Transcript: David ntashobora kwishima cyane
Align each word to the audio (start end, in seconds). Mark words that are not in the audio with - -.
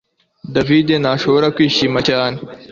David 0.55 0.87
ntashobora 1.01 1.47
kwishima 1.55 1.99
cyane 2.09 2.37